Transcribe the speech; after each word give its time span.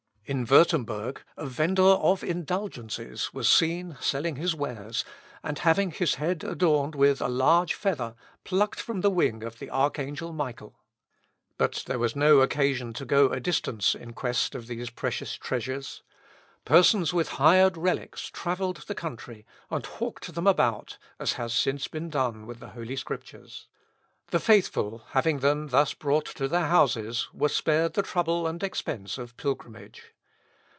In 0.25 0.45
Wurtemberg, 0.45 1.17
a 1.35 1.45
vender 1.45 1.81
of 1.81 2.23
indulgences 2.23 3.33
was 3.33 3.49
seen 3.49 3.97
selling 3.99 4.37
his 4.37 4.55
wares, 4.55 5.03
and 5.43 5.59
having 5.59 5.91
his 5.91 6.15
head 6.15 6.45
adorned 6.45 6.95
with 6.95 7.19
a 7.19 7.27
large 7.27 7.73
feather, 7.73 8.15
plucked 8.45 8.79
from 8.79 9.01
the 9.01 9.09
wing 9.09 9.43
of 9.43 9.59
the 9.59 9.69
archangel 9.69 10.31
Michael. 10.31 10.79
But 11.57 11.83
there 11.85 11.99
was 11.99 12.15
no 12.15 12.39
occasion 12.39 12.93
to 12.93 13.03
go 13.03 13.27
to 13.27 13.33
a 13.33 13.39
distance 13.41 13.93
in 13.93 14.13
quest 14.13 14.55
of 14.55 14.67
these 14.67 14.89
precious 14.89 15.33
treasures. 15.33 16.01
Persons 16.63 17.11
with 17.13 17.27
hired 17.35 17.75
relics 17.75 18.27
travelled 18.27 18.77
the 18.87 18.95
country, 18.95 19.45
and 19.69 19.85
hawked 19.85 20.33
them 20.33 20.47
about, 20.47 20.97
as 21.19 21.33
has 21.33 21.53
since 21.53 21.89
been 21.89 22.09
done 22.09 22.47
with 22.47 22.61
the 22.61 22.69
Holy 22.69 22.95
Scriptures. 22.95 23.67
The 24.27 24.39
faithful, 24.39 25.03
having 25.09 25.39
them 25.39 25.67
thus 25.67 25.93
brought 25.93 26.27
to 26.37 26.47
their 26.47 26.67
houses, 26.67 27.27
were 27.33 27.49
spared 27.49 27.95
the 27.95 28.01
trouble 28.01 28.47
and 28.47 28.63
expence 28.63 29.17
of 29.17 29.35
pilgrimage. 29.35 30.13